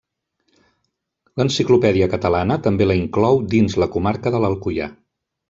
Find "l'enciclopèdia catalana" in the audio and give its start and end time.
1.41-2.57